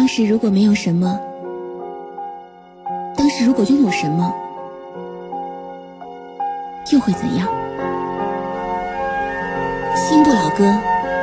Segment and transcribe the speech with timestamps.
[0.00, 1.20] 当时如果没有什么，
[3.14, 4.34] 当时如果拥有什么，
[6.90, 7.46] 又会怎样？
[9.94, 10.64] 新不老歌，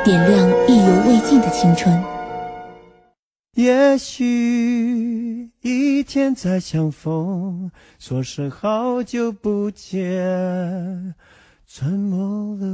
[0.06, 2.00] 点亮意犹未尽的青春。
[3.56, 11.16] 也许一天再相逢，说声好久不见，
[11.66, 12.68] 沉默了。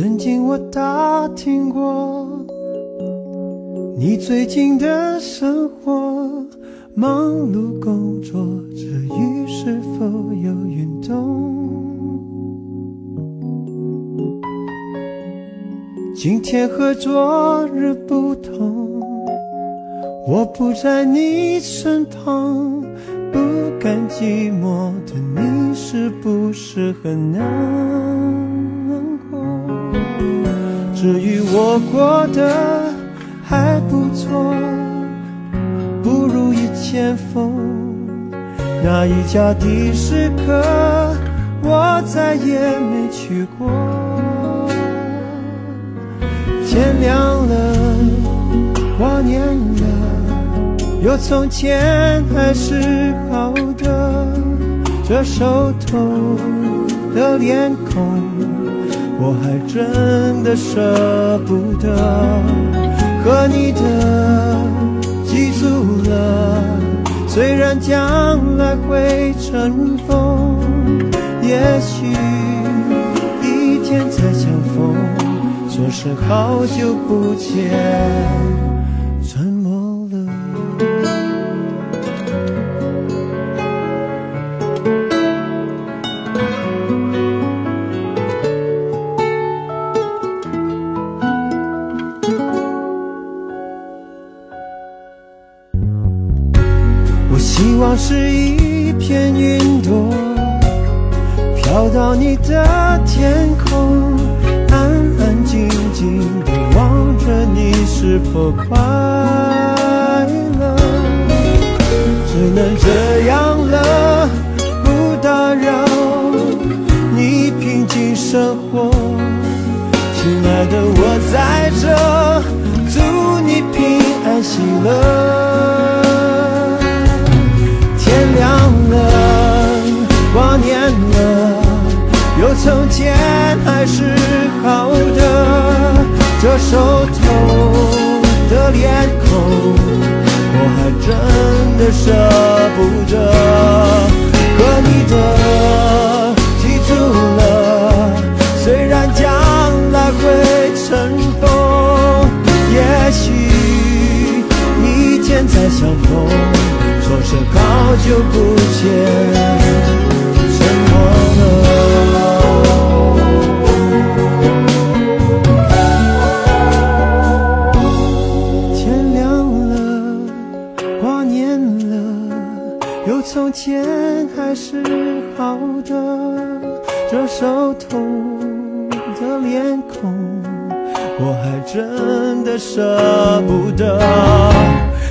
[0.00, 2.26] 曾经我打听过
[3.98, 5.92] 你最近的生活，
[6.94, 8.40] 忙碌工作
[8.74, 12.18] 之余是否有运动？
[16.16, 19.02] 今天和昨日不同，
[20.26, 22.80] 我不在你身旁，
[23.30, 23.38] 不
[23.78, 28.49] 甘寂寞的你是不是很难？
[31.52, 32.94] 我过得
[33.42, 34.54] 还不错，
[36.00, 37.52] 不如以前疯。
[38.84, 40.62] 那一家的士客，
[41.62, 43.68] 我再也没去过。
[46.68, 47.74] 天亮了，
[48.96, 49.84] 挂念了，
[51.02, 54.38] 有从前还是好的，
[55.02, 55.98] 这熟透
[57.12, 58.20] 的脸孔。
[59.22, 61.94] 我还真的舍不得
[63.22, 63.80] 和你的
[65.26, 66.64] 记住了，
[67.28, 70.56] 虽然将来会尘封，
[71.42, 72.06] 也许
[73.42, 74.96] 一天再相逢，
[75.68, 77.70] 说声好久不见。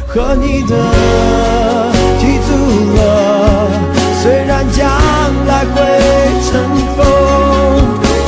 [0.10, 0.76] 和你的
[2.20, 2.50] 记住
[2.96, 3.00] 了。
[4.22, 4.90] 虽然将
[5.46, 5.76] 来会
[6.50, 6.50] 尘
[6.98, 6.98] 封，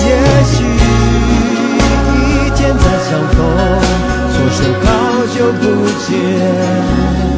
[0.06, 0.09] 也
[0.46, 0.64] 许
[2.14, 3.38] 一天再相逢，
[4.31, 4.86] 说声好
[5.36, 5.64] 久不
[6.08, 7.31] 见。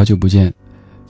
[0.00, 0.50] 好久不见，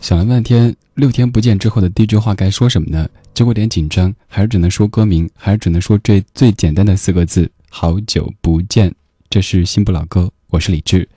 [0.00, 3.08] 想了半天，六天不见之后的第一句话该说什么呢？
[3.32, 8.92] 就有点紧张，还是只能说歌名，还是只能说这最简单的四个字：好久不见。
[9.28, 11.08] 这是新不老歌，我是李志。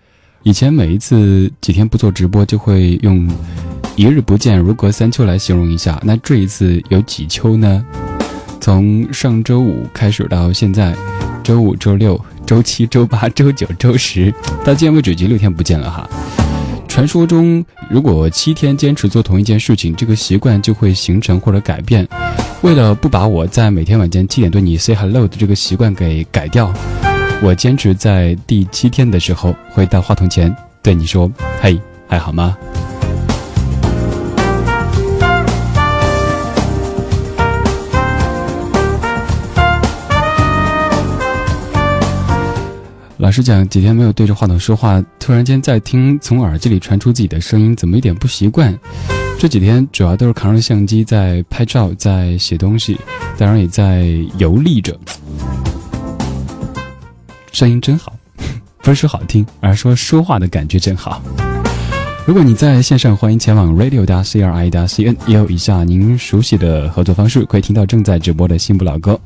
[0.44, 3.28] 以前每一次几天不做直播，就会用
[3.96, 6.00] 一日不见如隔三秋来形容一下。
[6.06, 7.84] 那这一次有几秋呢？
[8.62, 10.96] 从上周五开始到现在，
[11.44, 14.32] 周五、周六、周七、周八、周九、周十，
[14.64, 16.08] 到今天为止已经六天不见了哈。
[16.94, 22.08] 传说中，如果七天坚持做同一件事情，这个习惯就会形成或者改变。
[22.62, 26.72] 为了不把我在每天晚间七点对你 say hello 的这个习惯给改掉，
[27.42, 31.28] 我坚持在第七天的时候会到话筒前对你说
[31.60, 32.56] ：“嘿，还好吗？”
[43.24, 48.78] 老实讲，几天没有对着话筒说话，突然间在听，从耳机里传出自己的声音，怎么有点不习惯？
[49.40, 53.00] 这几天主要都是扛着相机在拍照，在写东西，
[53.38, 55.00] 当然也在游历着。
[57.54, 58.14] 声音真好，
[58.80, 61.22] 不是说好听，而是说说话的感觉真好。
[62.28, 69.18] 如果你在线上，欢迎前往 radio 大 c r i 大 c n，也有以下您熟悉的合作方式，可以听到正在直播的新不老歌。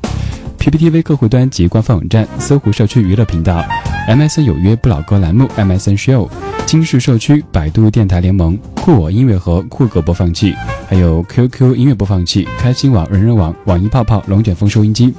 [0.58, 3.64] PPTV 客户端及官方网站，搜狐社区娱乐频道
[4.08, 6.28] ，MSN 有约不老歌栏目，MSN Show，
[6.66, 10.52] 金市社区，百度电台联盟，酷我音乐盒酷狗播放器，
[10.88, 15.14] 还有 QQ 音乐播放器，开心网、人人网、网易泡泡、龙卷风收音机，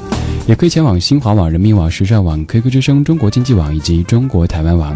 [0.45, 4.95] 也可以前往新华网、人民网、时尚网、QQ 之声、中国经济网以及中国台湾网。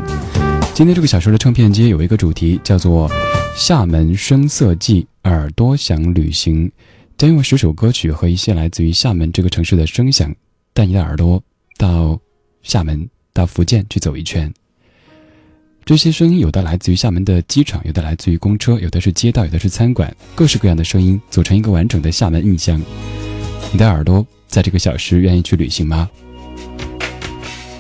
[0.74, 3.10] 今天这个小说的唱片街有一个主题，叫做
[3.56, 6.70] 《厦门声色记》，耳朵想旅行。
[7.18, 10.34] 将用十首歌曲和一些来自于厦门这个城市的声响，
[10.74, 11.42] 带你的耳朵
[11.78, 12.20] 到
[12.62, 14.52] 厦门、到福建去走一圈。
[15.86, 22.82] 这些声音有的来自于厦门的机场，有的来自于公车，有的是街道，有的是餐馆，各式各样的声音组成一个完整的厦门印象。
[23.72, 26.10] 你的耳朵在这个小时愿意去旅行吗？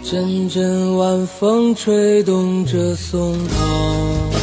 [0.04, 4.43] 阵阵晚风吹动着松涛。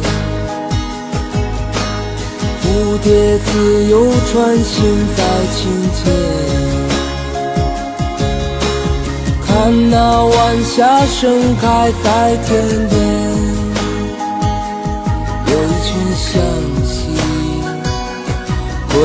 [2.71, 3.93] 蝴蝶自由
[4.31, 4.73] 穿行
[5.17, 5.19] 在
[5.53, 5.59] 清
[5.91, 6.09] 涧，
[9.45, 9.49] 看
[9.89, 10.33] 那晚
[10.63, 11.19] 霞盛
[11.57, 12.49] 开在天
[12.89, 12.95] 边，
[15.47, 16.31] 有一群向
[16.85, 16.91] 西
[18.93, 18.95] 归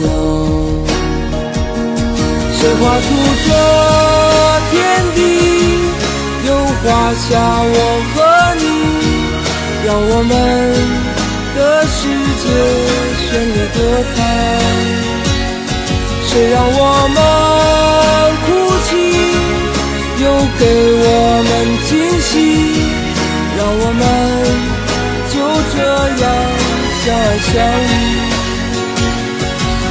[0.00, 0.04] 鸟。
[2.52, 3.06] 谁画出
[3.46, 3.48] 这
[4.72, 4.76] 天
[5.14, 5.18] 地，
[6.48, 6.48] 又
[6.82, 6.84] 画
[7.14, 7.28] 下
[7.62, 7.76] 我
[8.12, 8.16] 和
[8.58, 8.62] 你，
[9.86, 10.97] 让我们。
[12.48, 12.54] 的
[13.16, 13.78] 世界绚丽多
[14.14, 14.18] 彩，
[16.26, 16.80] 谁让我
[17.14, 17.18] 们
[18.44, 18.46] 哭
[18.86, 18.90] 泣，
[20.22, 20.24] 又
[20.58, 20.62] 给
[21.04, 21.06] 我
[21.48, 21.50] 们
[21.88, 21.90] 惊
[22.20, 22.30] 喜，
[23.56, 24.02] 让我们
[25.30, 25.34] 就
[25.74, 25.76] 这
[26.22, 26.24] 样
[27.02, 27.50] 相爱相
[27.84, 27.94] 依。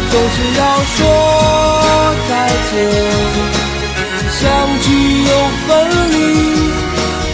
[0.10, 0.62] 总是要
[0.96, 1.00] 说
[2.28, 2.32] 再
[2.70, 2.74] 见，
[4.40, 4.42] 相
[4.82, 4.86] 聚
[5.24, 5.32] 又
[5.68, 5.68] 分
[6.12, 6.16] 离，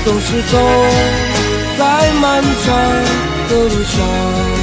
[0.05, 0.53] 总是走
[1.77, 1.81] 在
[2.21, 2.23] 漫
[2.65, 2.67] 长。
[3.49, 4.62] 的路上。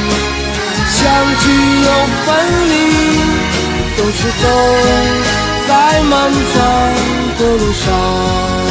[1.03, 1.07] 相
[1.39, 1.45] 聚
[1.85, 1.89] 又
[2.25, 2.29] 分
[2.69, 2.73] 离。
[3.97, 4.45] 总是走
[5.67, 6.57] 在漫长
[7.37, 8.70] 的路上。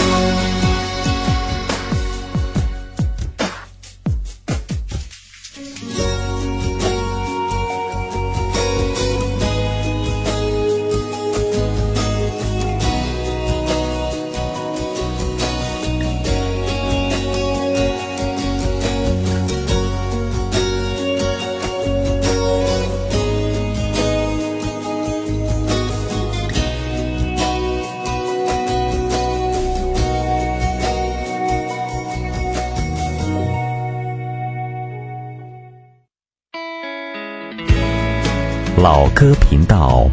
[38.82, 40.08] 老歌频道，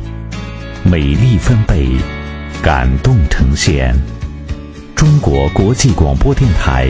[0.84, 1.88] 美丽分贝，
[2.62, 3.96] 感动呈现。
[4.94, 6.90] 中国国际广播电台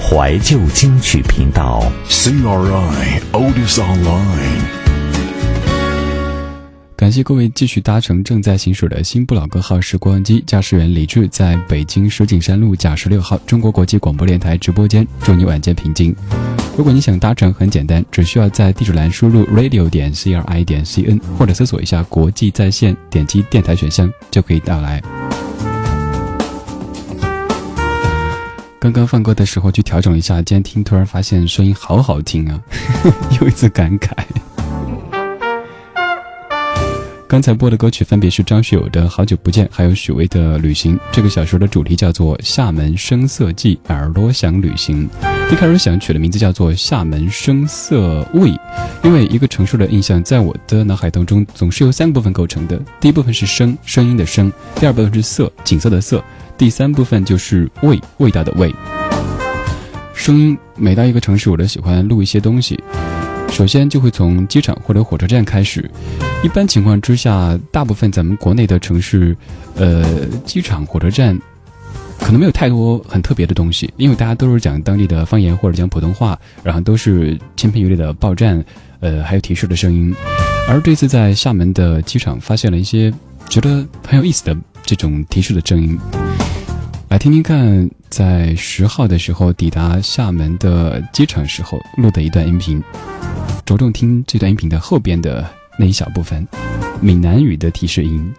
[0.00, 4.60] 怀旧金曲频道 CRI Oldies Online。
[6.94, 16.14] 感谢各位继续搭乘正在行驶的新不老歌号时光机，驾驶员李志在北京石景山路甲十六号中国国际广播电台直播间，祝你晚间平静。
[16.76, 25.02] 如果你想搭乘，很简单，只需要在地址栏输入 radio 点 c r i 点 c n，或者搜索一下国际在线，点击电台选项就可以到来。
[28.78, 32.60] 刚刚放歌的时候去调整一下，今天听突然发现声音好好听啊，
[33.40, 34.10] 又一次感慨。
[37.26, 40.94] 刚才播的歌曲分别是张学友的《好久不见》，还有许巍的《旅行》。
[41.10, 45.08] 这个小说的主题叫做《厦门声色记》，耳朵想旅行。
[45.48, 48.50] 一开始想取的名字叫做《厦门声色味》，
[49.04, 56.18] 因为一个城市的印象在我的脑海当中总是由三个部分构成的：第一部分是声，声音的声；第二部分是色，景色的色；
[56.58, 58.74] 第三部分就是味，味道的味。
[60.14, 62.82] 声音每到一个城市，我都喜欢录一些东西。
[63.48, 65.88] 首先就会从机场或者火车站开始。
[66.42, 69.36] 一般情况之下，大部分咱们国内的城市，
[69.76, 71.38] 呃，机场、火车站，
[72.18, 78.64] 可能没有太多很特别的东西，因为大家都是讲当地的方言或者讲普通话，然后都是千篇一律的报站，
[79.00, 80.14] 呃，还有提示的声音。
[80.68, 83.12] 而这次在厦门的机场，发现了一些
[83.48, 85.96] 觉得很有意思的这种提示的声音。
[87.08, 92.82] 来听听看，在十号的时候抵达厦门的机场时候录的一段音频。
[93.64, 96.46] 着重听这段音频的后边的那一小部分，
[97.00, 98.34] 闽南语的提示音。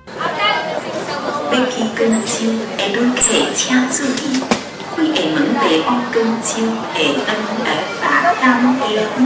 [3.20, 4.56] 飞机广州的旅客
[4.94, 6.50] 请注意，会厦门第往广州
[6.94, 7.06] 的 N
[7.66, 7.78] F
[8.62, 9.26] 东 A 五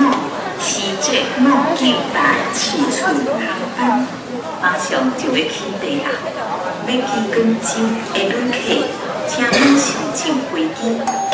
[0.61, 0.71] 是
[1.01, 1.43] 坐五
[1.75, 1.81] 九
[2.13, 2.15] 八
[2.53, 2.55] 次
[2.89, 3.43] 次航
[3.77, 3.79] 班，
[4.61, 6.07] 马上就要起飞了。
[6.87, 7.69] 要去广州
[8.13, 8.55] 的旅客，
[9.27, 10.19] 请马上进
[10.51, 11.30] 飞机。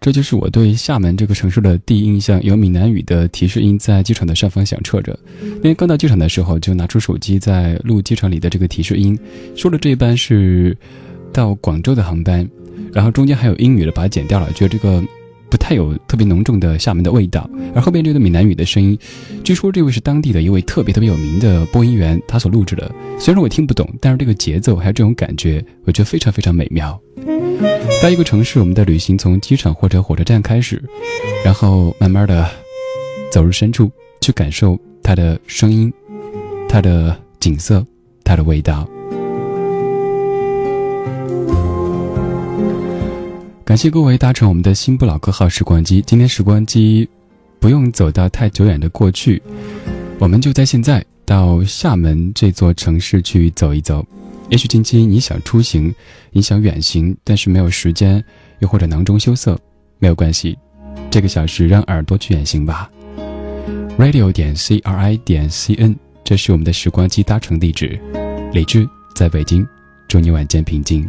[0.00, 5.18] 这就是我对厦门这个城市的第一印象，有闽南语的提示音在机场的上方响彻着。
[5.42, 9.18] 因为刚到机场的时候，就拿出手机在录机场里的这个提示音，
[9.56, 10.76] 说的这一班是
[11.32, 12.48] 到广州的航班，
[12.92, 15.02] 然后中间还有英语的，把它剪掉了，觉得这个
[15.50, 17.48] 不太有特别浓重的厦门的味道。
[17.74, 18.98] 而后边这个闽南语的声音，
[19.42, 22.90] 据说这位是当地的一位特别特别有名的播音员，他所录制的。
[23.18, 27.00] 虽然我听不懂，但是这个节奏还有这种感觉，我觉得非常非常美妙。
[28.02, 30.82] 到一个城市，我们的旅行从机场或者火车站开始，
[31.44, 32.48] 然后慢慢的
[33.32, 33.90] 走入深处，
[34.20, 35.92] 去感受它的声音、
[36.68, 37.84] 它的景色、
[38.22, 38.88] 它的味道。
[43.68, 46.02] 感谢各位搭乘我们的新不老歌号时光机。
[46.06, 47.06] 今天时光机
[47.60, 49.42] 不用走到太久远的过去，
[50.18, 54.02] 我们就在现在到厦门这座城市去走一走。
[54.48, 55.94] 也许近期你想出行，
[56.30, 58.24] 你想远行，但是没有时间，
[58.60, 59.60] 又或者囊中羞涩，
[59.98, 60.56] 没有关系，
[61.10, 62.90] 这个小时让耳朵去远行吧。
[63.98, 65.94] radio 点 c r i 点 c n，
[66.24, 68.00] 这是我们的时光机搭乘地址。
[68.50, 69.68] 李志在北京，
[70.08, 71.06] 祝你晚间平静。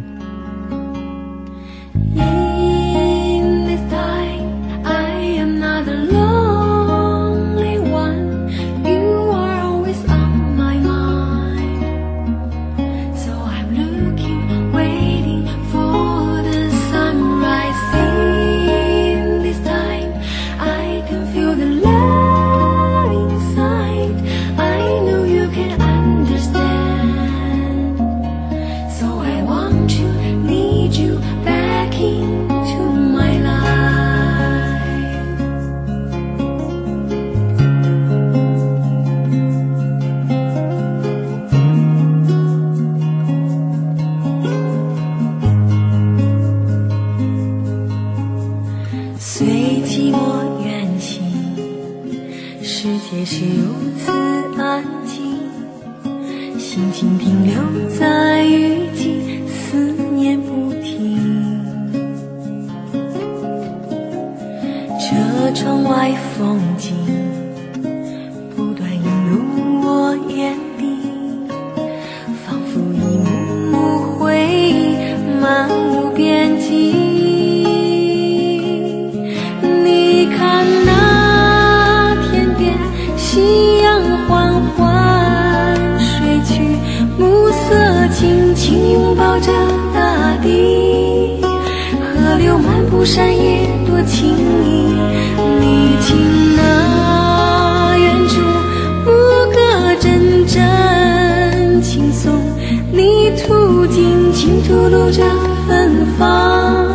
[104.70, 105.24] 吐露着
[105.66, 106.86] 芬芳，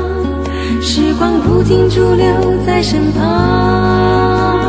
[0.81, 2.25] 时光不停驻留
[2.65, 4.64] 在身旁。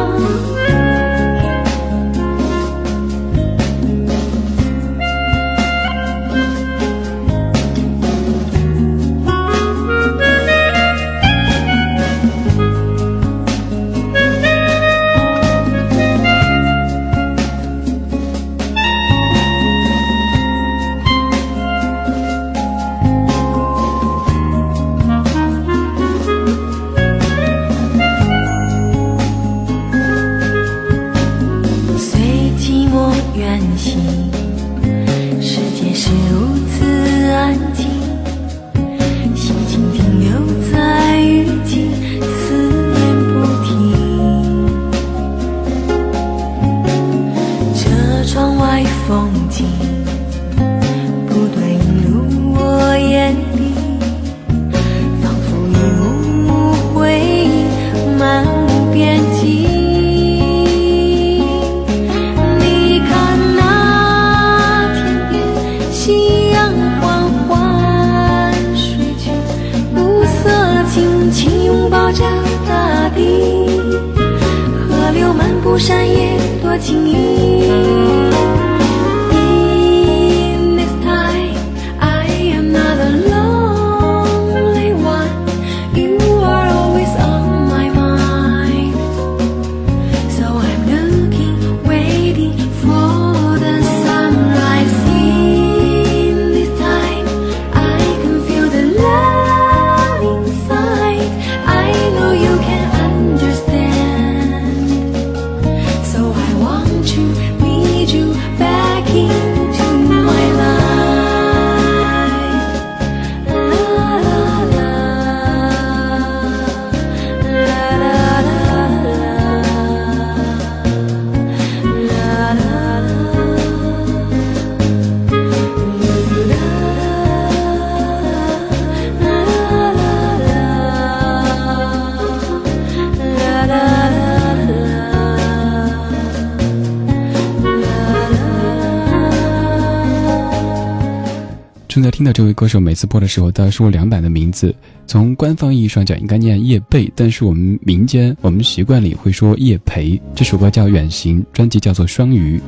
[142.80, 144.74] 每次播的时候都要说两版的名字。
[145.06, 150.20] 从官方意义上讲，应该念叶蓓，但是我们民间，我们习惯里会说叶培。
[150.34, 152.58] 这首歌叫《远行》，专辑叫做《双鱼》，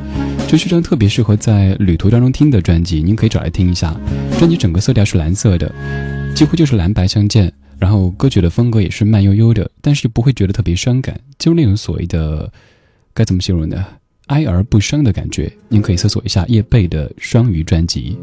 [0.49, 3.95] 这是张特别适合在旅途当中听的专辑，您可以找来听一下。
[4.39, 5.75] 专辑整个色调是蓝色的，
[6.35, 12.51] 几乎就是蓝白相间，然后歌曲的风格也是慢悠悠的，但是不会觉得特别伤感，就是那种所谓的
[13.13, 13.85] 该怎么形容呢？
[14.29, 15.53] 哀而不伤的感觉。
[15.69, 18.17] 您可以搜索一下叶蓓的《双鱼》专辑。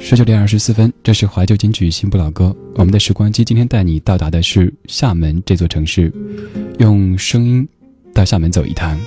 [0.00, 2.54] 十九点二十四分，这是怀旧金曲新不老歌。
[2.74, 6.12] 我们的时光机今天带你到达的是厦门这座城市，
[6.78, 7.68] 用声音
[8.12, 8.98] 到厦门走一趟。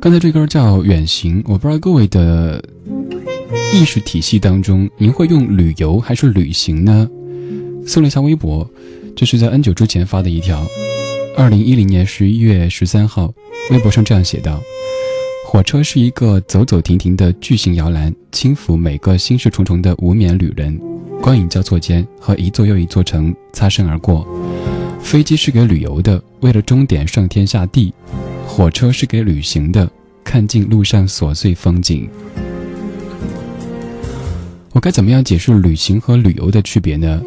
[0.00, 2.62] 刚才这歌叫《远行》，我不知道各位的
[3.74, 7.08] 意识体系当中，您会用旅游还是旅行呢？
[7.86, 8.68] 搜了一下微博，
[9.16, 10.64] 这是在 N 九之前发的一条。
[11.36, 13.32] 二零一零年十一月十三号，
[13.70, 14.62] 微博上这样写道。
[15.46, 20.78] 火车是一个走走停停的巨型摇篮，轻抚每个心事重重的无眠旅人。
[21.20, 24.26] 光影交错间，和一座又一座城擦身而过。
[25.00, 27.92] 飞机是给旅游的，为了终点上天下地；
[28.46, 29.90] 火车是给旅行的，
[30.22, 32.08] 看尽路上琐碎风景。
[34.72, 37.22] 我该怎么样解释旅行和旅游的区别呢？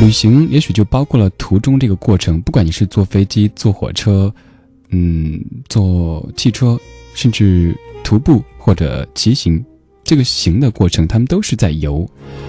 [0.00, 4.32] 旅行也许就包括了途中这个过程，不管你是坐飞机、坐火车，
[4.90, 6.78] 嗯，坐汽车。
[7.14, 9.64] 甚至徒步或者骑行，
[10.04, 12.06] 这个行的过程，他们都是在游；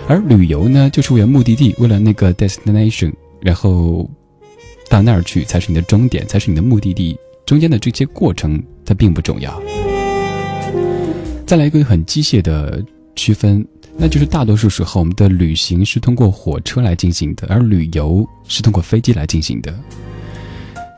[0.08, 4.08] 而旅游呢，就是为了目的地，为了那个 destination，然后
[4.88, 7.18] 到那儿去才是你的终点，才是你的目的地。
[7.48, 9.60] 中间的这些过程，它并不重要。
[11.48, 12.86] 再来一个很机械的
[13.16, 13.66] 区分，
[14.02, 19.78] 那就是大多数时候，我们的旅行是通过火车来进行的，而旅游是通过飞机来进行的。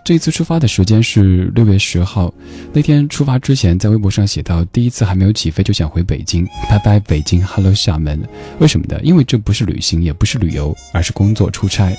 [0.05, 2.31] 这一次出发的时间是六月十号，
[2.71, 8.21] 那天出发之前，在微博上写到，第一次还没有起飞就想回北京，拜拜北京，Hello 厦门。
[8.59, 8.99] 为什么呢？
[9.01, 11.91] 因为这不是旅行，也不是旅游，而是工作出差。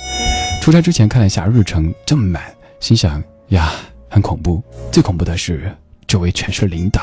[0.61, 2.43] 出差之前看了一下日程，这么满，
[2.79, 3.73] 心想呀，
[4.09, 4.63] 很恐怖。
[4.89, 5.69] 最恐怖的是，
[6.07, 7.01] 周围全是领导，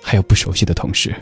[0.00, 1.12] 还有不熟悉的同事。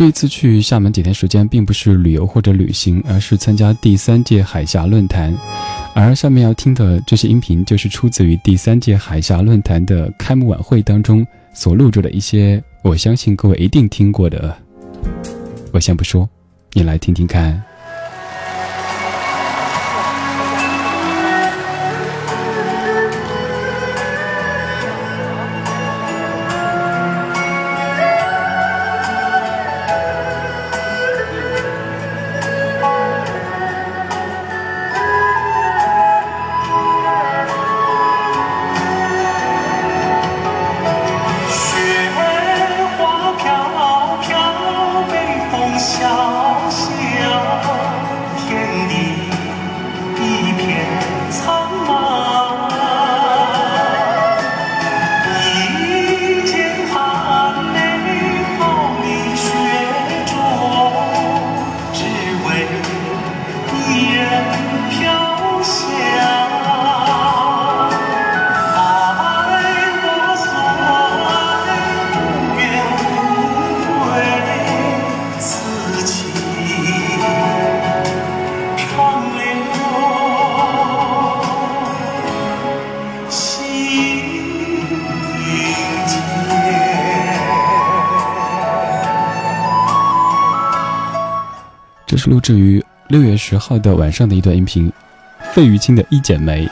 [0.00, 5.36] 这一次去厦门几天时间，并不是旅游或者旅行，而是参加第三届海峡论坛。
[5.94, 14.56] 而下面要听的这些音频，就是出自于第三届海峡论坛的开幕晚会当中所录制的一些我相信各位一定听过的。
[15.70, 16.26] 我先不说，
[16.72, 17.62] 你来听听看。
[93.40, 94.92] 十号的晚上的一段音频，
[95.54, 96.66] 费玉清的《一剪梅》。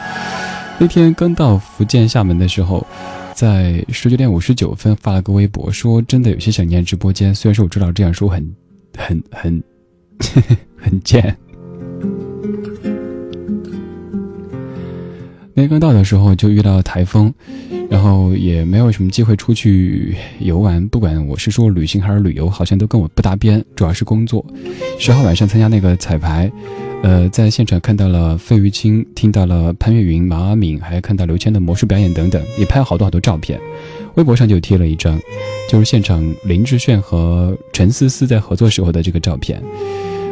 [0.78, 2.86] 那天刚到福建厦门的时候，
[3.34, 7.34] 在十九点五十九分发了个微博，说真的有些想念直播间。
[7.34, 8.54] 虽然说我知道这样说很、
[8.96, 9.62] 很、很、
[10.76, 11.34] 很贱。
[15.54, 17.32] 那天刚到的时候就遇到台风。
[17.90, 23.64] 然后也没有什么机会出去游玩，不管我是说旅行还是旅游，好像都跟我不搭边。
[23.74, 24.44] 主要是工作。
[24.98, 26.50] 十号晚上参加那个彩排，
[27.02, 33.58] 呃，在现场看到了费玉清，听到了潘越云、马阿敏，还看到刘谦的魔术表演等等，也拍了好多好多照片。
[34.16, 35.18] 微博上就贴了一张，
[35.70, 39.62] 就是现场林志炫和陈思思在合作时候的这个照片。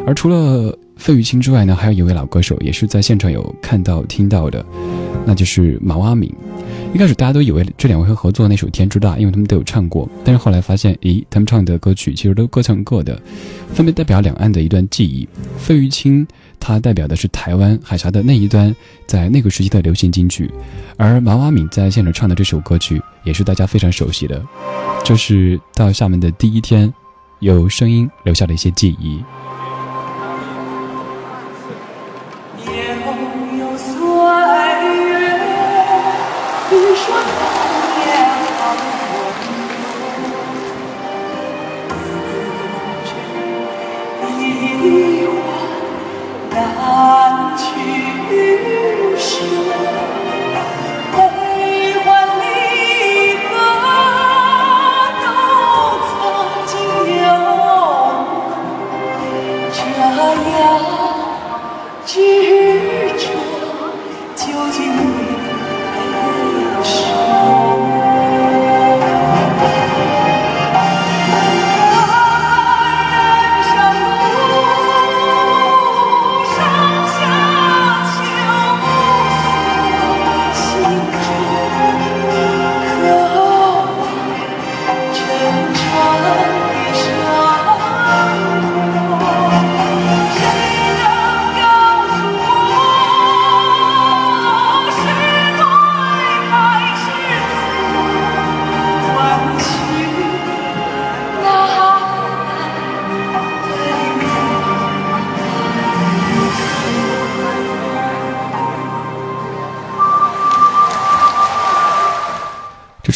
[0.05, 4.65] 而除了费玉清之外呢，还有一位老歌手，也是在现场有看到听到的，
[5.25, 6.33] 那就是毛阿敏。
[6.93, 10.09] 一开始大家都以为这两位会合作那首《天之大》，因为他们都有唱过。
[10.23, 13.21] 但是后来发现，咦，他们唱的歌曲其实都各唱各的，
[13.73, 15.27] 分别代表两岸的一段记忆。
[15.57, 16.25] 费玉清
[16.59, 18.73] 他代表的是台湾海峡的那一端，
[19.05, 20.49] 在那个时期的流行金曲，
[20.95, 24.41] 而毛阿敏在现场唱的这首歌曲也是大家非常熟悉的，
[25.03, 26.91] 就是到厦门的第一天，
[27.39, 29.21] 有声音留下了一些记忆。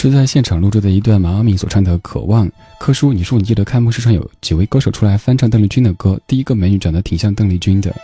[0.02, 2.48] 是在现场录制的一段马阿敏所唱的《渴望》。
[2.80, 6.20] 柯叔，你说你记得开幕式上有几位歌手出来翻唱邓丽君的歌？
[6.26, 7.96] 第一个美女长得挺像邓丽君的，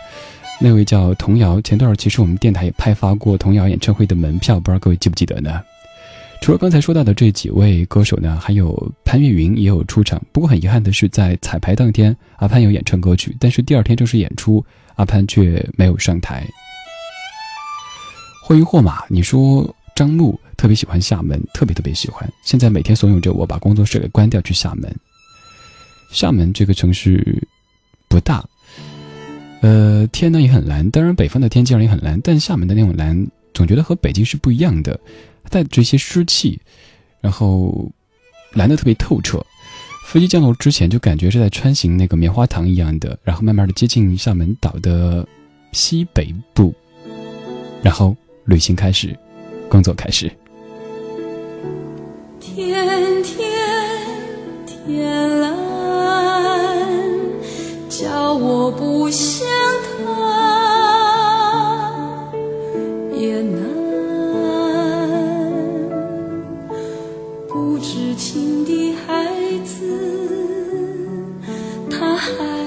[0.60, 1.60] 那位叫童谣。
[1.60, 5.60] 前段其实我们电台也派发过童谣演唱会的门票，不知道各位记不记得呢？
[6.40, 10.22] 除了刚才说到的这几位歌手呢，还有潘越云也有出场。
[10.30, 16.46] 不过很遗憾的是，在彩排当天，阿潘有演唱歌曲，但是第二天正式演出，阿潘却没有上台。
[18.44, 19.74] 或鱼或马，你说？
[19.98, 22.32] 张璐特别喜欢厦门，特别特别喜欢。
[22.44, 24.94] 现在每天怂恿着我把工作室给关掉去厦门。
[26.12, 27.42] 厦门这个城市
[28.06, 28.48] 不大，
[29.60, 30.88] 呃，天呢也很蓝。
[30.92, 35.00] 当然，北方的天既然也很蓝，但厦门的那种蓝总觉得和北京是不一样的，
[35.50, 36.60] 带着一些湿气，
[37.20, 37.90] 然后
[38.52, 39.44] 蓝的特别透彻。
[40.06, 45.26] 飞机降落之前就感觉是在穿行那个棉花糖一样的，然后慢慢的接近厦门岛的
[45.72, 46.72] 西北部，
[47.82, 49.18] 然后旅行开始。
[49.68, 50.30] 工作开始。
[52.40, 53.48] 天天
[54.66, 55.54] 天蓝
[57.88, 59.46] 叫我不想
[59.84, 59.98] 他
[63.14, 63.58] 也难。
[67.48, 69.24] 不知情的孩
[69.64, 69.76] 子
[71.90, 72.57] 他还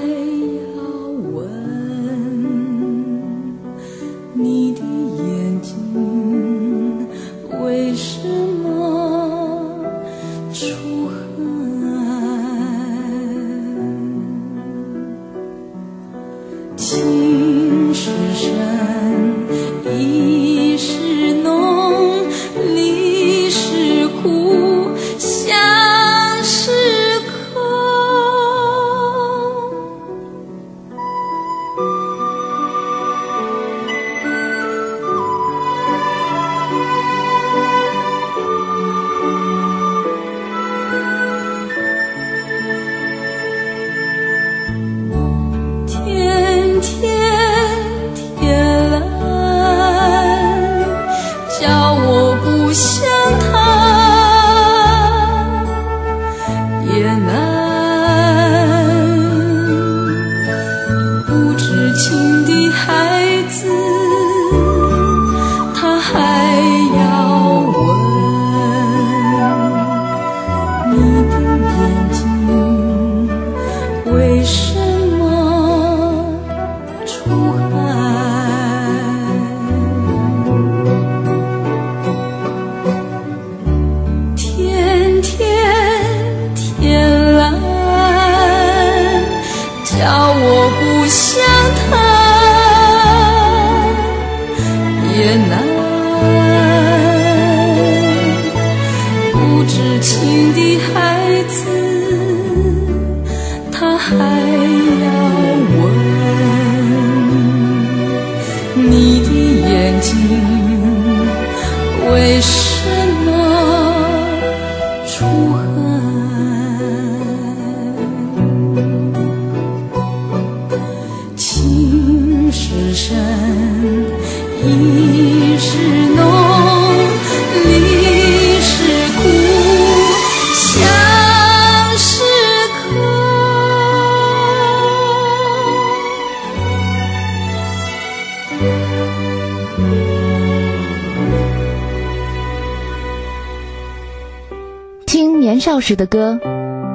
[145.82, 146.38] 时的歌，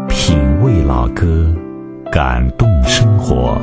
[0.07, 1.53] 品味老歌，
[2.09, 3.61] 感动生活。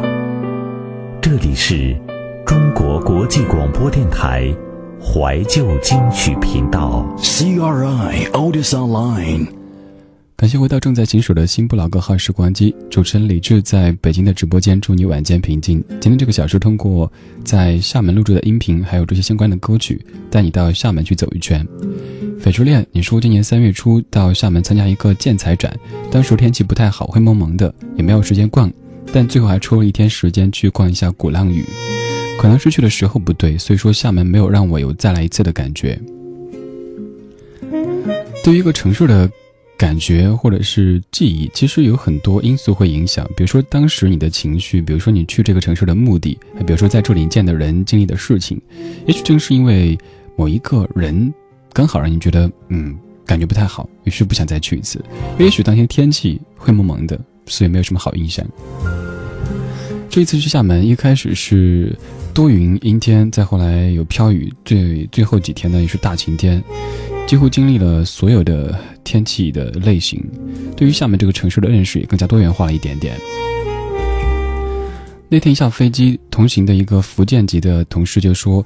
[1.19, 1.97] 这里是
[2.45, 4.55] 中国国际广播电台
[5.01, 7.03] 怀旧金曲频道。
[7.17, 9.47] CRI Otis Online.
[10.37, 15.83] 感谢回到正在行驶的新不老歌号时光机，主持人李志在北京的直播间，祝你晚间平静。
[16.01, 17.11] 今天这个小时，通过
[17.43, 21.67] 在厦门录制的音频，还有这些相关的歌曲，带你到厦门去走一圈。
[22.44, 25.74] 翡翠恋，你说今年三月初到厦门参加一个建材展，
[26.11, 28.70] 当时天气不太好，灰蒙蒙的，也没有时间逛，
[29.14, 31.64] 但最后还抽了一天时间去逛一下鼓浪屿。
[32.38, 35.98] 可能是去的时候不对，所以说厦门没有让我有再来一次的感觉。
[38.44, 39.30] 对于一个城市的
[39.78, 48.61] 感觉或者是记忆，其实有很多因素会影响，比如说当时你的情绪，比如说你去这个城市的目的，比如说在这里见的人、经历的事情。
[49.07, 49.98] 也许正是因为
[50.37, 51.33] 某一个人
[51.75, 55.05] 刚好让你觉得嗯感觉不太好，于是不想再去一次。
[55.39, 58.47] 也许当天天气灰蒙蒙的，所以没有什么好印象。
[60.09, 61.99] 这一次去厦门，一开始是
[62.33, 66.63] 多云阴天，再后来有飘雨，最最后几天呢也是大晴天，
[67.27, 70.25] 几乎经历了所有的天气的类型，
[70.77, 73.19] 对于厦门这个城市的认识也更加多元化了一点点。
[75.29, 78.65] 那天一下飞机，同行的一个福建籍的同事就说，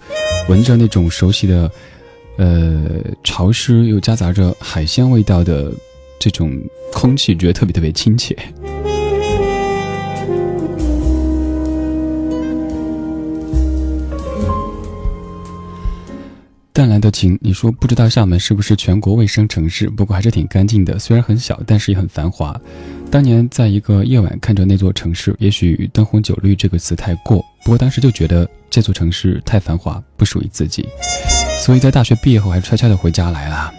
[0.50, 1.70] 闻着那种熟悉的，
[2.38, 5.72] 呃，潮湿又夹杂着海鲜味道的
[6.18, 6.50] 这种
[6.92, 8.36] 空气，觉得特别特别亲切。
[16.72, 19.88] 淡蓝的晴，你说不知道厦门是不是全国卫生城市？
[19.88, 22.54] 不过还是挺干净的，虽然很小，但是也很繁华。
[23.10, 30.86] 当年在一个夜晚看着那座城市，也许“灯红酒绿”这个词太过，不过当时就觉得这座城市太繁华，不属于自己。
[31.58, 33.72] 所以在大学毕业后，还悄悄的回家来了。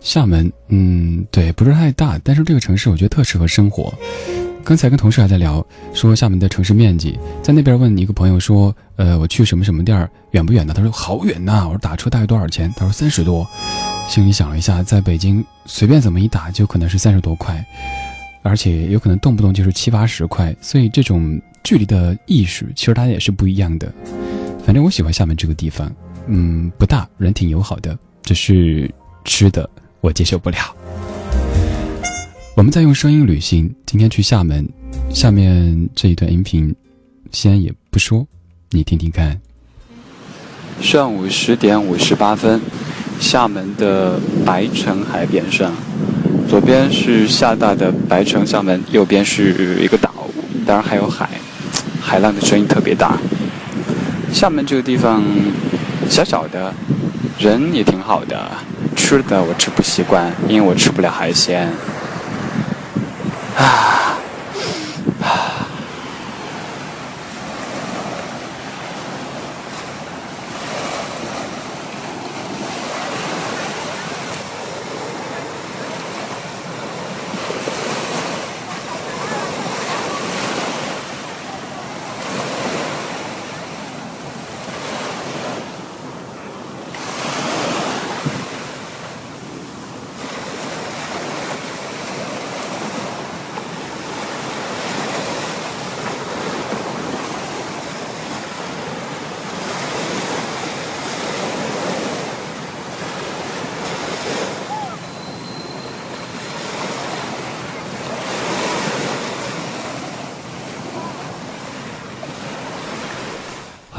[0.00, 3.92] 厦门，嗯，对，不是太大，但是这个城市我觉得特适合生活。
[4.64, 10.74] 刚才跟同事还在聊，说厦门的城市面积，在那边问一个朋友说，呃，我去什么什么地儿远不远呢？
[10.74, 12.72] 他说好远呐、我说打车大概多少钱？
[12.76, 13.46] 他说三十多。
[14.08, 17.64] 心里想了一下，在北京随便怎么一打就可能是三十多块，
[18.42, 23.92] 而且有可能动不动就是七八十块，所以这种距离的意识其实大家也是不一样的。
[24.70, 25.92] 反正我喜欢厦门这个地方，
[26.28, 28.88] 嗯，不大，人挺友好的，只是
[29.24, 29.68] 吃的
[30.00, 30.58] 我接受不了。
[32.54, 34.64] 我们在用声音旅行，今天去厦门。
[35.12, 36.72] 下面这一段音频，
[37.32, 38.24] 先也不说，
[38.70, 39.36] 你听听看。
[40.80, 42.60] 上午十点五十八分，
[43.18, 45.74] 厦门的白城海边上，
[46.48, 50.14] 左边是厦大的白城厦门，右边是一个岛，
[50.64, 51.28] 当然还有海，
[52.00, 53.18] 海浪的声音特别大。
[54.32, 55.22] 厦门这个地方
[56.08, 56.72] 小小的，
[57.38, 58.50] 人也挺好的，
[58.96, 61.70] 吃的我吃不习惯，因为我吃不了海鲜。
[63.56, 63.99] 啊！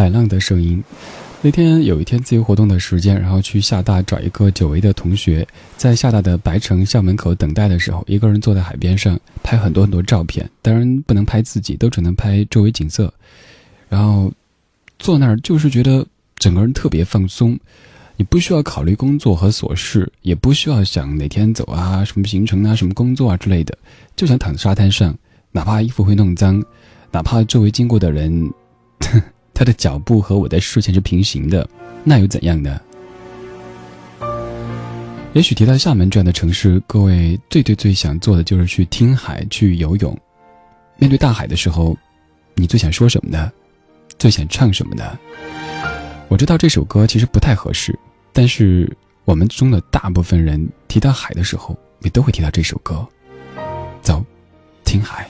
[0.01, 0.83] 海浪的声音。
[1.43, 13.13] 那天有一天自由活动的时间，然后去厦大找一个久违的同学，在厦大的白城校门口等待的时候，一个人坐在海边上拍很多很多照片，当然不能拍自己，都只能拍周围景色。
[13.89, 14.31] 然后
[14.97, 16.03] 坐那儿就是觉得
[16.37, 17.59] 整个人特别放松，
[18.17, 23.77] 你不需要考虑工作和琐事，也不需要想哪天走啊、什么行程啊、什么工作啊之类的，
[24.15, 25.15] 就想躺在沙滩上，
[25.51, 26.63] 哪怕衣服会弄脏，
[27.11, 28.51] 哪怕周围经过的人。
[29.61, 31.69] 他的脚步和我的视线是平行的，
[32.03, 32.81] 那又怎样呢？
[35.33, 40.17] 也许提到厦门这样的城市，各位最最最想做的就是去听海、去游泳。
[40.97, 41.95] 面对大海的时候，
[42.55, 43.51] 你最想说什么呢？
[44.17, 45.15] 最想唱什么呢？
[46.27, 47.95] 我知道这首歌其实不太合适，
[48.33, 48.91] 但是
[49.25, 53.07] 我们中的大部分人提到海的时候，也都会提到这首歌。
[54.01, 54.25] 走，
[54.83, 55.29] 听海。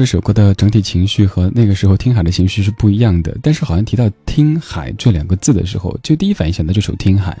[0.00, 7.32] 这首歌的整体情绪和那个时候听海的情绪是不一样的，但是好像提到“听海”这两个字的时候，就第一反应想到这首《听海》。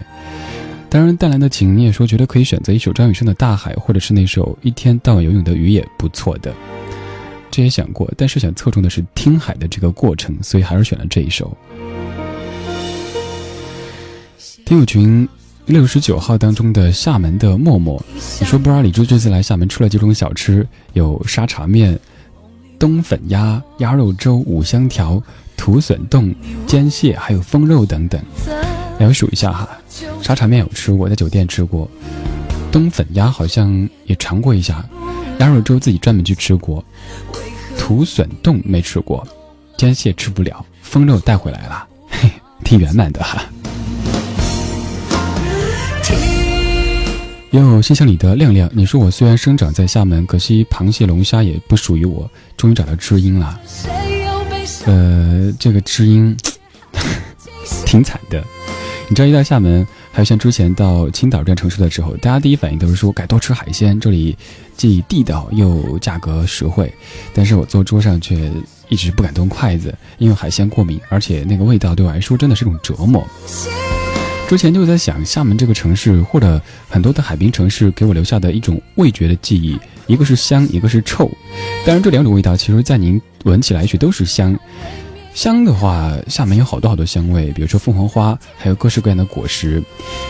[0.90, 6.52] 当然，淡蓝的情你也说觉得可以选择一首张雨生的《大海》，或者是那首一天到晚游泳的鱼也不错的。
[7.50, 11.56] 这也想过，但是想侧重的是听海的这个过程，所以还是选了这一首。
[14.66, 15.26] 听友群
[15.64, 18.04] 六十九号当中的厦门的默默，
[18.38, 21.98] 你说不知道李珠这次来厦门吃了几种小吃，有沙茶面。
[22.80, 25.22] 冬粉鸭、鸭肉粥、五香条、
[25.54, 26.34] 土笋冻、
[26.66, 28.18] 煎蟹，还有风肉等等。
[28.98, 29.68] 来，数一下哈，
[30.22, 31.88] 沙茶面有吃过，在酒店吃过，
[32.72, 34.82] 冬粉鸭好像也尝过一下，
[35.40, 36.82] 鸭肉粥自己专门去吃过，
[37.78, 39.28] 土笋冻没吃过，
[39.76, 42.30] 煎蟹吃不了，风肉带回来了，嘿，
[42.64, 43.44] 挺圆满的哈。
[47.50, 53.60] 有信箱里的亮亮，你说我虽然生长在厦门，可惜螃蟹龙虾也不属于我，终于找到知音了。
[54.86, 56.36] 呃，这个知音
[57.84, 58.42] 挺惨的。
[59.08, 64.36] 你知道一到厦门，还有像之前到青岛这样城市的时候，大家第一反应都是说该多吃海鲜，这里
[64.76, 66.92] 既地道又价格实惠。
[67.34, 68.48] 但是我坐桌上却
[68.88, 73.26] 一直不敢动筷子，因为海鲜过敏，而且那个味道对我来说真的是一种折磨。
[74.50, 79.78] 之前就在想，厦门这个城市或者很多的海滨城市给我留下的一种味觉的记忆，
[80.08, 81.30] 一个是香，一个是臭。
[81.86, 84.58] 当然，这两种味道其实，在您闻起来也许都是香。
[85.34, 89.80] 香的话，厦门有好多好多香味，比如说凤凰花，还有各式各样的果实。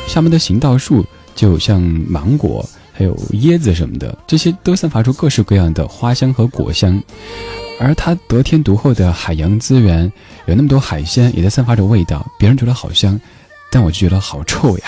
[0.07, 1.03] 厦门的行道树
[1.35, 7.03] 就像芒果，还有椰子什么的，这些都散发出各式各样的花香和果香。
[7.81, 10.12] 而它得天独厚的海洋资源，
[10.45, 13.18] 有那么多海鲜也在散发着味道，别人觉得好香。
[13.71, 14.85] 但我就觉得好臭呀！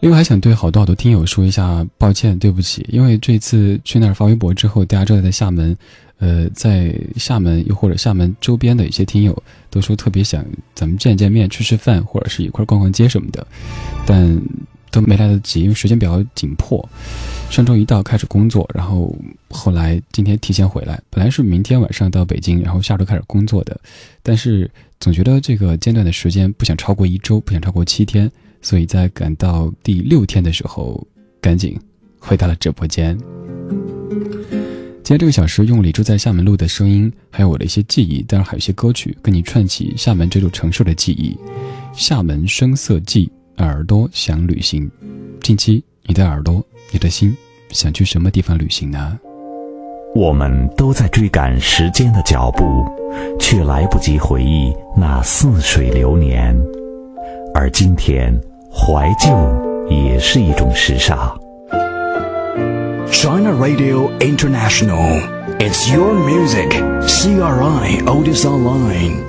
[0.00, 5.76] 另外还想对好多好多听友说一下抱歉，对不起，因为这次去那儿发微博之后，大家知道在厦门，
[6.18, 13.46] 呃，在厦门又或者厦门周边的一些听友都说特别想咱们见见面、吃吃饭，或者是一块逛逛街什么的，
[14.06, 14.40] 但。
[14.90, 16.86] 都没来得及，因为时间比较紧迫。
[17.50, 19.14] 上周一到开始工作，然后
[19.48, 21.00] 后来今天提前回来。
[21.08, 23.80] 本来是明天晚上到北京，然后下周开始工作的，
[24.22, 24.70] 但是
[25.00, 28.30] 总觉得这个间断的时间不想超过一周，不想超过七天，
[28.60, 31.06] 所以在赶到第六天的时候，
[31.40, 31.78] 赶紧
[32.18, 33.18] 回到了直播间。
[35.02, 41.34] 今天这个小时用李柱在厦门录的声音，还有我的一些记忆，当然还有一些歌曲，跟你串起厦门这座城市的记忆。
[41.94, 43.30] 厦门声色记。
[43.58, 44.88] 耳朵想旅行，
[45.42, 47.36] 近期你的耳朵，你的心
[47.70, 49.18] 想去什么地方旅行呢？
[50.14, 52.64] 我们都在追赶时间的脚步，
[53.38, 56.56] 却来不及回忆那似水流年。
[57.52, 58.32] 而今天，
[58.72, 59.28] 怀旧
[59.88, 61.36] 也是一种时尚。
[63.10, 65.20] China Radio International,
[65.58, 66.70] it's your music.
[67.06, 69.27] CRI Otis Online.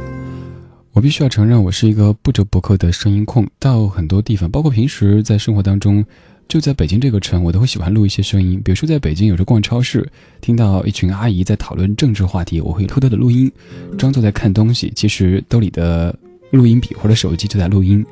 [0.92, 3.48] 我必须要承认，我是一个不折不扣的声音控。
[3.60, 6.04] 到很多地方，包括平时在生活当中，
[6.48, 8.60] 就在北京这个城，我都会喜欢录一些声音。
[8.66, 10.10] 比如说，在北京有时候逛超市，
[10.42, 13.50] 听到一群阿姨在讨论政治话题，我会偷偷的录音，
[13.98, 16.14] 装作在看东西，其实兜里的
[16.52, 18.04] 录音笔或者手机就在录音。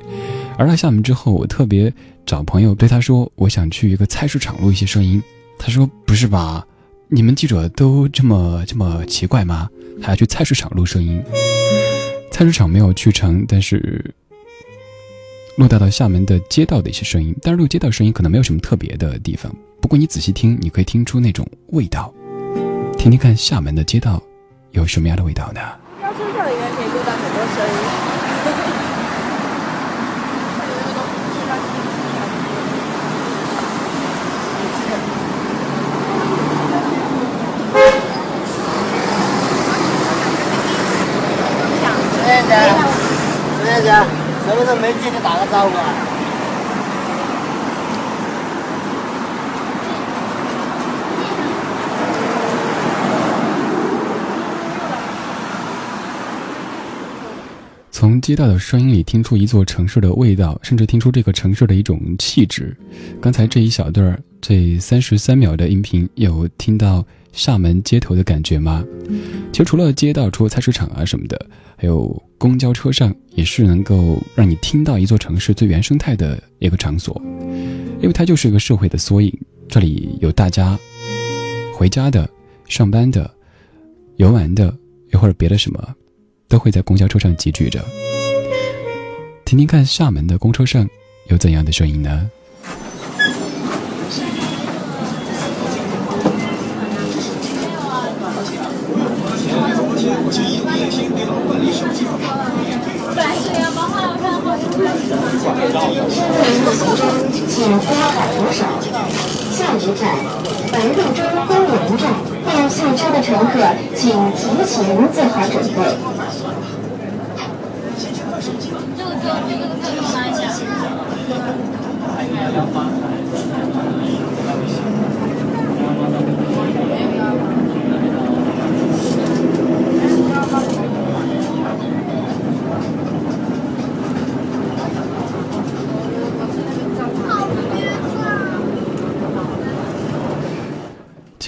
[0.56, 1.92] 而到厦门之后，我特别
[2.24, 5.20] 找朋友对他说，我想去一个菜市场录一些声音。
[5.58, 6.64] 他说：“不是吧？
[7.08, 9.68] 你们记者都这么这么奇怪吗？
[10.00, 11.20] 还要去菜市场录声音？”
[12.38, 14.14] 菜市场没有去成，但是
[15.56, 17.34] 录到了厦门的街道的一些声音。
[17.42, 22.14] 但是录街道声音可能没有什么特别的地方，不过你仔细听，你可以听出那种味道。
[22.96, 24.22] 听听看厦门的街道
[24.70, 25.60] 有什么样的味道呢？
[26.00, 28.08] 车上应该可以录到很多声音。
[42.28, 42.36] 陈
[43.64, 44.04] 先生，
[44.46, 45.80] 什么时候没见你打个招呼啊？
[57.90, 62.76] 从街道的声音里听出一座城市的味道，甚至听出这个城市的一种气质。
[63.22, 67.02] 刚才这一小段儿，这三十三秒的音频，有听到
[67.38, 68.84] 厦门街头的感觉吗？
[69.52, 71.46] 其实除了街道，除了菜市场啊什么的。
[71.76, 77.22] 还有公交车上也是能够让你听到一座城市最原生态的一个场所，
[78.00, 79.32] 因为它就是一个社会的缩影。
[79.68, 80.76] 这里有大家
[81.72, 82.28] 回家的、
[82.66, 83.32] 上班的、
[84.16, 84.76] 游玩的，
[85.12, 85.94] 又或者别的什么，
[86.48, 87.80] 都会在公交车上集聚着。
[89.44, 90.88] 听听看，厦门的公车上
[91.28, 92.28] 有怎样的声音呢？
[107.48, 108.62] 请抓好扶手。
[109.50, 110.00] 下一站，
[110.70, 111.18] 白鹿洲
[111.48, 112.02] 公园站。
[112.56, 113.52] 要下车的乘客，
[113.96, 114.76] 请提前
[115.12, 115.76] 做好准备。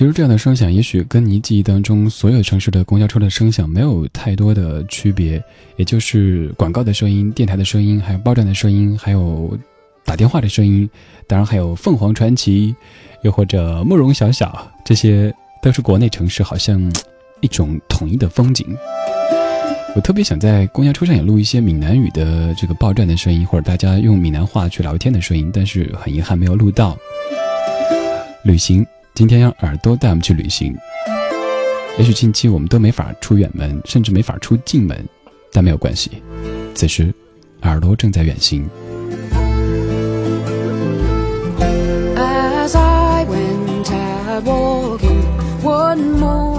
[0.01, 5.39] 其实这样的声响，也许跟你记忆当中所有城市的公交车的声响没有太多的区别，
[5.77, 9.59] 也就是广告的声音、电台的声音，还有报站的声音，还有
[10.03, 10.89] 打电话的声音，
[11.27, 12.75] 当然还有凤凰传奇，
[13.25, 15.31] 又或者慕容晓晓，这些
[15.63, 16.81] 都是国内城市好像
[17.43, 18.75] 一种统一的风景。
[19.95, 26.97] 我特别想在公交车上也录一些闽南语的这个报站的声音，或者大家用闽南话去聊天的声音，但是很遗憾没有录到。
[28.45, 28.83] 旅行。
[29.21, 30.75] 今天让耳朵带我们去旅行。
[31.99, 35.07] 也许近期我们都没法出远门，甚至没法出近门，
[35.53, 36.11] 但没有关系。
[36.75, 37.13] 此时，
[37.61, 38.67] 耳朵正在远行。
[45.63, 46.50] one more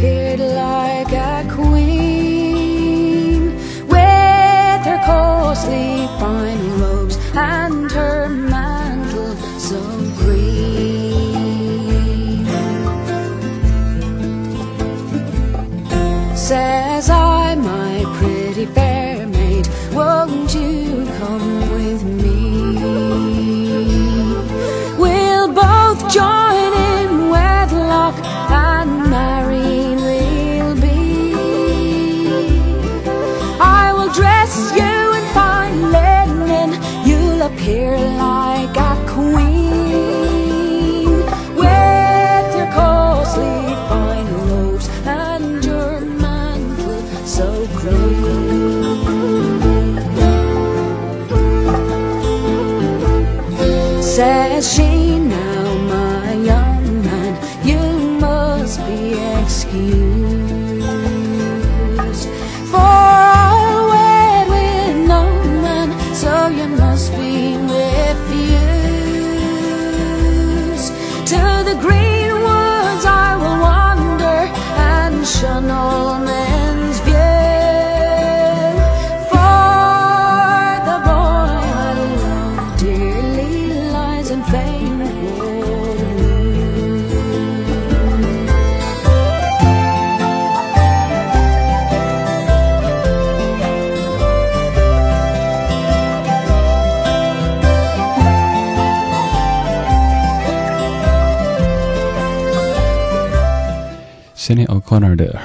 [0.00, 3.54] appeared like a queen
[3.86, 9.78] with her costly fine robes and her mantle so
[10.16, 11.26] green.
[16.34, 22.72] Says I, my pretty fair maid, won't you come with me?
[24.96, 26.49] We'll both join
[37.70, 38.39] here long.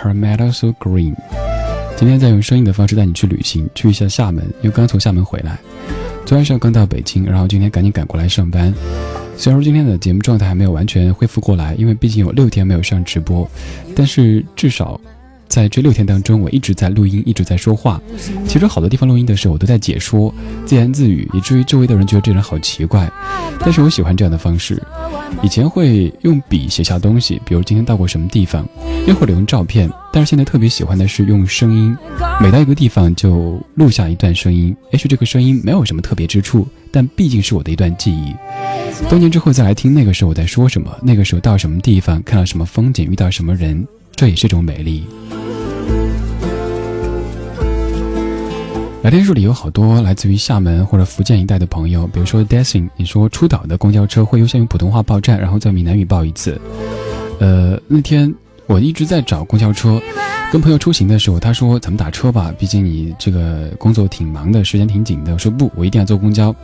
[0.06, 1.16] Her Meadow So Green》。
[1.98, 5.58] 今天在用声音的方式带你去旅行，去一下厦门，因为刚从厦门回来。
[6.28, 8.72] 昨晚上刚到北京，然后今天赶紧赶过来上班。
[9.36, 13.50] 虽然说今天的节目状态还没有完全恢复过来，因为毕竟有六天没有上直播，
[13.96, 15.00] 但是至少
[15.56, 18.02] 在这六天当中，我一直在录音，一直在说话。
[18.46, 20.36] 其实好多地方录音的时候，我都在解说，
[20.66, 23.10] 自言自语，以至于周围的人觉得这人好奇怪。
[23.62, 24.84] 但是我喜欢这样的方式。
[25.42, 28.68] 以前会用笔写下东西，比如今天到过什么地方，
[29.08, 29.90] 又或者用照片。
[30.12, 31.96] 但是现在特别喜欢的是用声音，
[32.42, 34.76] 每到一个地方就录下一段声音。
[34.92, 38.36] 也许这个声音没有什么特别之处，但毕竟是我的一段记忆。
[39.08, 43.88] 多年之后再来听那个时候我在说什么，那个时候到什么地方，看到什么风景，遇到什么人，
[44.18, 45.06] 这也是一种美丽。
[49.06, 56.60] 聊天室里有好多来自于厦门或者福建一带的朋友，比如说 Dancing，你说出岛的公交车会优先用普通话报站，然后在闽南语报一次。
[57.40, 58.34] 呃，那天
[58.66, 60.02] 我一直在找公交车，
[60.52, 65.34] 跟朋友出行的时候，他说咱们打车吧，毕竟你这个工作挺忙的，时间挺紧的。
[65.34, 66.56] 我说不，我一定要坐公交。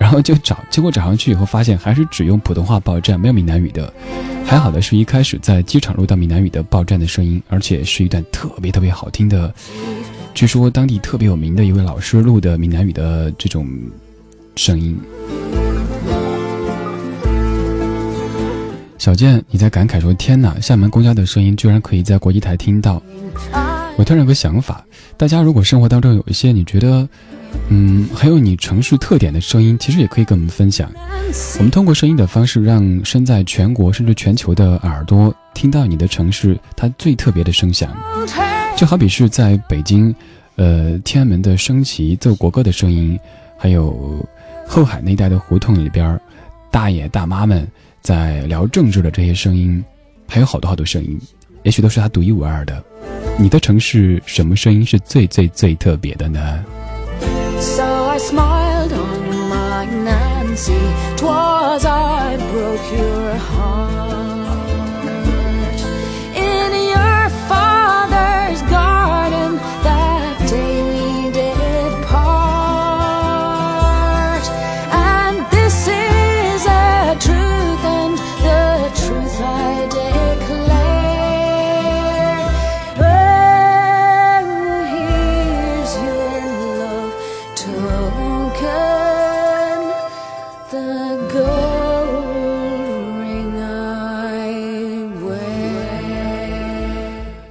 [0.00, 3.94] 然后就找，结果找上去以后发现还是只用普通话报站，没有闽南语的。
[4.44, 9.54] 还好的是一开始在机场录到闽南语的报站的声音，而且是一段特别特别好听的。
[10.38, 13.68] 据说当地特别有名的一位老师录的闽南语的这种
[14.54, 14.96] 声音。
[18.98, 23.02] 小健，你在感慨说：“天哪，厦门公交的声音居然可以在国际台听到。”
[23.98, 24.86] 我突然有个想法，
[25.16, 27.08] 大家如果生活当中有一些你觉得，
[27.68, 30.88] 嗯，很有你城市特点的声音，其实也可以跟我们分享。
[31.58, 37.90] 我们通过声音的方式，让身在全国甚至全球的耳朵听到你的城市它最特别的声响。
[38.78, 40.14] 就好比是在北京，
[40.54, 43.18] 呃，天安门的升旗、奏国歌的声音，
[43.58, 44.24] 还有
[44.68, 46.16] 后海那一带的胡同里边，
[46.70, 47.66] 大爷大妈们
[48.00, 49.84] 在聊政治的这些声音，
[50.28, 51.18] 还有好多好多声音，
[51.64, 52.80] 也许都是它独一无二的。
[53.36, 56.64] 你的城市什么声音是最最最特别的呢
[62.38, 63.17] ？Broke you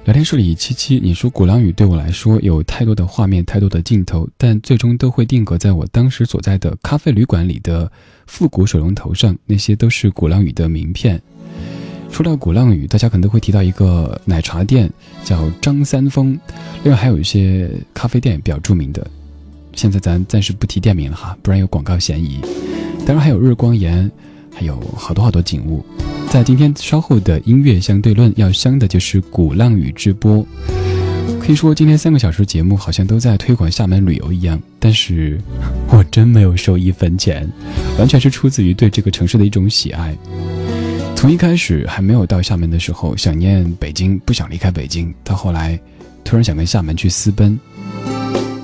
[0.08, 7.92] 聊天室里，七七，你说鼓浪屿对我来说有太多的画面，太多的镜头，但最终都会定格在我当时所在的咖啡旅馆里的
[8.26, 11.20] 复古水龙头上，那些都是鼓浪屿的名片。
[12.10, 14.90] 说到鼓浪屿，大家可能会提到一个奶茶店，
[15.24, 16.40] 叫张三丰，
[16.82, 19.06] 另外还有一些咖啡店比较著名的。
[19.74, 22.40] 现在咱暂时不提店名了哈，不然有广告嫌疑。
[23.04, 24.10] 当然还有日光岩，
[24.54, 25.84] 还有好多好多景物。
[26.30, 30.46] 在今天稍后的音乐相对论，要相的就是鼓浪屿之波。
[31.40, 35.40] 可以说今天三个小时节目好像都在推广厦门旅游一样，但是
[35.88, 37.50] 我真没有收一分钱，
[37.98, 40.14] 完全是出自于对这个城市的一种喜爱。
[41.16, 45.80] 从一开始还没有到厦门的时候，想念北京，不想离开北京，到后来
[46.24, 47.58] 突然想跟厦门去私奔，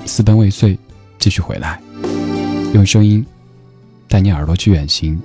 [0.05, 0.77] 私奔未遂，
[1.17, 1.81] 继续回来，
[2.75, 3.25] 用声音
[4.07, 5.19] 带你耳朵去远行。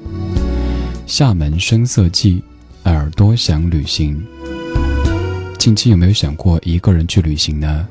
[1.10, 2.40] 厦门声色记，
[2.84, 4.24] 耳朵想旅行。
[5.58, 7.88] 近期有没有想过一个人去旅行呢？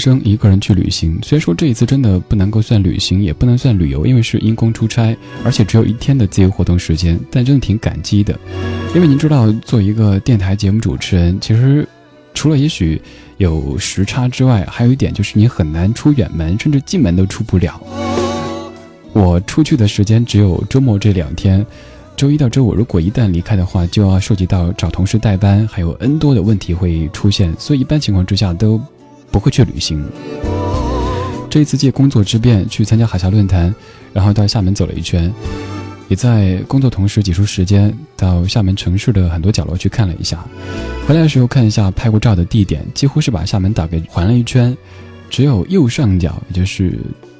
[0.00, 8.36] 生一个人去旅行，虽然说这一次真的不能够算旅行，也不能算旅游，因为是因公出差，而且只有一天的自由活动时间，但真的挺感激的。
[8.94, 11.86] 因为您知道，做一个电台节目主持人，其实
[12.34, 13.00] 除了也许
[13.36, 17.80] 有时差之外，还有一点就是你很难出远门，甚至进门都出不了。
[19.12, 21.64] 我出去的时间只有周末这两天，
[22.16, 28.80] 周一到周五如果一旦离开的话，就要涉及到找同事代班，还有 N 多的问题会出现，所以一般情况之下都
[29.30, 30.04] 不会去旅行。
[31.48, 33.74] 这一次借工作之便去参加海峡论坛，
[34.12, 35.32] 然后到厦门走了一圈，
[36.08, 40.44] 也在工作同时挤出时间到厦门城市的很多角落去看了一下。
[41.06, 44.76] 回来的时候看一下拍过照的地点，几乎是把厦门岛给环了一圈，
[45.28, 46.98] 只有右上角，也就是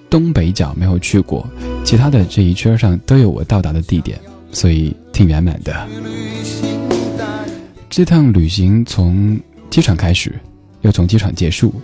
[0.08, 1.48] 东北角没有去过，
[1.84, 4.18] 其他的这一圈上都有我到达的地点。
[4.52, 5.86] 所以挺圆满的。
[7.88, 9.38] 这趟旅行从
[9.70, 10.34] 机场开始，
[10.82, 11.74] 又从机场结束。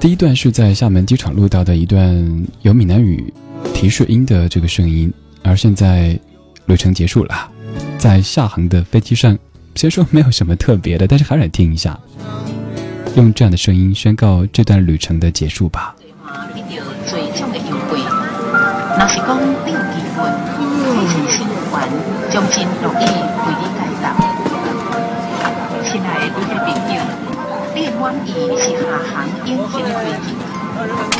[0.00, 3.32] 第一段是在厦门机场录到的一段有闽南语
[3.72, 6.18] 提示音的这个声音，而现在
[6.66, 7.48] 旅程结束了，
[7.98, 9.38] 在下航的飞机上，
[9.76, 11.98] 虽说没有什么特别的，但是还是听一下，
[13.14, 15.94] 用这样的声音宣告这段旅程的结束吧。
[28.02, 28.98] 真乐意为你解答。
[29.04, 30.34] 亲爱的旅客朋友，你的满意是下航引擎的飞机，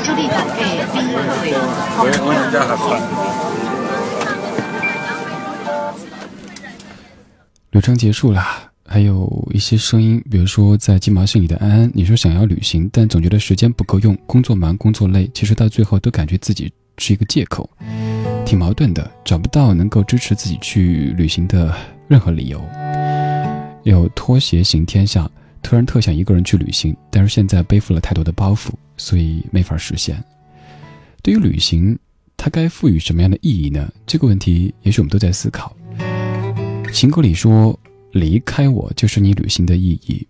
[0.02, 2.34] 祝你大家旅途愉
[7.70, 8.42] 旅程结束了，
[8.86, 17.70] 还有一些声音，比如说在鸡毛信里的安安，你说想要旅行，但总觉得时间不够用，工作忙，工作累，其实到最后都感觉自己是一个借口。
[18.44, 21.72] 挺矛盾的，找不到能够支持自己去旅行的
[22.08, 22.60] 任何理由。
[23.84, 25.30] 有拖鞋行天下，
[25.62, 30.22] 突然特想一个人去旅行，但是现在背负了太多的包袱，所以没法实现。
[31.22, 31.98] 对于旅行，
[32.36, 33.90] 它该赋予什么样的意义呢？
[34.06, 35.74] 这个问题，也许我们都在思考。
[36.92, 37.78] 情歌里说
[38.12, 40.26] ：“离开我就是你旅行的意义。”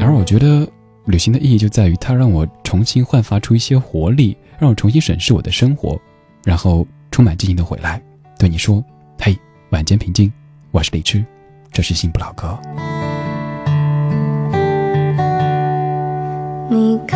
[0.00, 0.68] 而我觉得，
[1.06, 6.00] 旅行的意义就在于它让我重新焕发出一些活力，让我重新审视我的生活，
[6.44, 6.86] 然后。
[7.12, 8.02] 充满激情的回来，
[8.38, 8.82] 对你说
[9.20, 9.38] ：“嘿，
[9.68, 10.32] 晚间平静，
[10.70, 11.22] 我是李智，
[11.70, 12.58] 这是新不老歌。”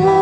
[0.00, 0.21] 说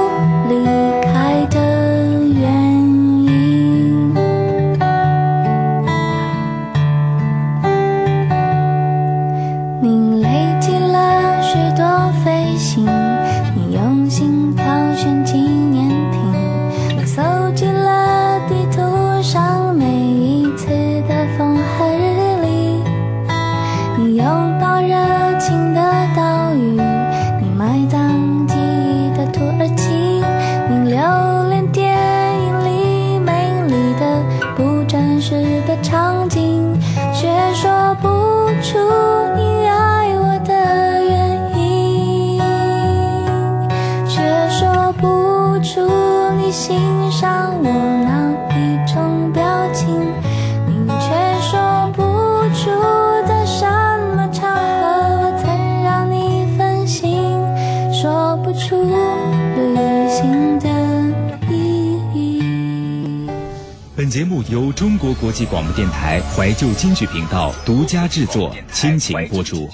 [64.10, 69.70] 节目由中国国际广播电台怀旧京剧频道独家制作，倾情播出。